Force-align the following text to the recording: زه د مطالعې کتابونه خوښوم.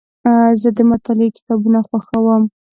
زه 0.61 0.69
د 0.77 0.79
مطالعې 0.91 1.35
کتابونه 1.37 1.79
خوښوم. 1.87 2.43